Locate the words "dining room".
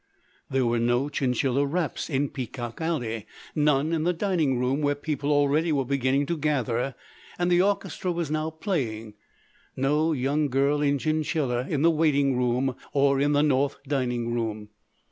4.13-4.81, 13.87-14.69